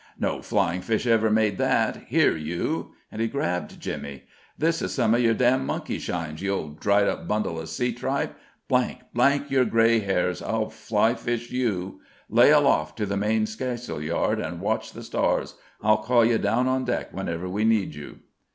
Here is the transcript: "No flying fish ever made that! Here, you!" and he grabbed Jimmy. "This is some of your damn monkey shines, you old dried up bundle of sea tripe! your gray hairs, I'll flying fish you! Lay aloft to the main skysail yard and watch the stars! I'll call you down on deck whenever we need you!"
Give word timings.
"No 0.19 0.41
flying 0.41 0.81
fish 0.81 1.05
ever 1.05 1.29
made 1.29 1.59
that! 1.59 1.95
Here, 2.07 2.35
you!" 2.35 2.95
and 3.11 3.21
he 3.21 3.27
grabbed 3.27 3.79
Jimmy. 3.79 4.23
"This 4.57 4.81
is 4.81 4.95
some 4.95 5.13
of 5.13 5.21
your 5.21 5.35
damn 5.35 5.63
monkey 5.63 5.99
shines, 5.99 6.41
you 6.41 6.51
old 6.51 6.79
dried 6.79 7.07
up 7.07 7.27
bundle 7.27 7.59
of 7.59 7.69
sea 7.69 7.93
tripe! 7.93 8.35
your 8.67 9.65
gray 9.65 9.99
hairs, 9.99 10.41
I'll 10.41 10.71
flying 10.71 11.17
fish 11.17 11.51
you! 11.51 12.01
Lay 12.29 12.49
aloft 12.49 12.97
to 12.97 13.05
the 13.05 13.15
main 13.15 13.45
skysail 13.45 14.01
yard 14.01 14.39
and 14.39 14.59
watch 14.59 14.91
the 14.93 15.03
stars! 15.03 15.53
I'll 15.83 15.97
call 15.97 16.25
you 16.25 16.39
down 16.39 16.67
on 16.67 16.83
deck 16.83 17.13
whenever 17.13 17.47
we 17.47 17.63
need 17.63 17.93
you!" 17.93 18.21